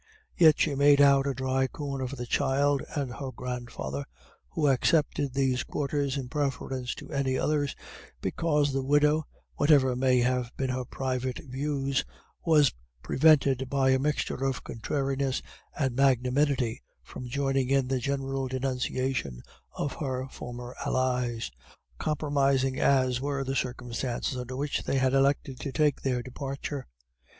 Yet 0.35 0.59
she 0.61 0.73
made 0.73 0.99
out 0.99 1.27
a 1.27 1.35
dry 1.35 1.67
corner 1.67 2.07
for 2.07 2.15
the 2.15 2.25
child 2.25 2.81
and 2.95 3.13
her 3.13 3.29
grandfather, 3.31 4.05
who 4.49 4.65
accepted 4.65 5.35
these 5.35 5.63
quarters 5.63 6.17
in 6.17 6.27
preference 6.27 6.95
to 6.95 7.11
any 7.11 7.37
others, 7.37 7.75
because 8.19 8.73
the 8.73 8.81
widow, 8.81 9.27
whatever 9.57 9.95
may 9.95 10.21
have 10.21 10.51
been 10.57 10.71
her 10.71 10.85
private 10.85 11.37
views, 11.47 12.03
was 12.43 12.73
prevented 13.03 13.69
by 13.69 13.91
a 13.91 13.99
mixture 13.99 14.43
of 14.43 14.63
contrariness 14.63 15.43
and 15.77 15.95
magnanimity 15.95 16.81
from 17.03 17.29
joining 17.29 17.69
in 17.69 17.87
the 17.87 17.99
general 17.99 18.47
denunciation 18.47 19.43
of 19.73 19.93
her 19.97 20.27
former 20.31 20.75
allies, 20.83 21.51
compromising 21.99 22.79
as 22.79 23.21
were 23.21 23.43
the 23.43 23.55
circumstances 23.55 24.35
under 24.35 24.55
which 24.57 24.81
they 24.83 24.97
had 24.97 25.13
elected 25.13 25.59
to 25.59 25.71
take 25.71 26.01
their 26.01 26.23
departure. 26.23 26.87